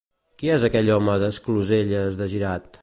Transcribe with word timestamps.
Qui 0.43 0.49
és 0.53 0.65
aquell 0.69 0.89
home 0.95 1.19
d'Escloselles 1.25 2.21
de 2.23 2.33
Girat? 2.35 2.79